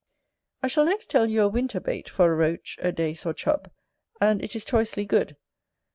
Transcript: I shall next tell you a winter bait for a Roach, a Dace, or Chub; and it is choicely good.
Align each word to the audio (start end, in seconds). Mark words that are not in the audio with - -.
I 0.63 0.67
shall 0.67 0.85
next 0.85 1.11
tell 1.11 1.27
you 1.27 1.43
a 1.43 1.47
winter 1.47 1.79
bait 1.79 2.09
for 2.09 2.31
a 2.33 2.35
Roach, 2.35 2.79
a 2.81 2.91
Dace, 2.91 3.23
or 3.23 3.35
Chub; 3.35 3.69
and 4.19 4.43
it 4.43 4.55
is 4.55 4.65
choicely 4.65 5.05
good. 5.05 5.37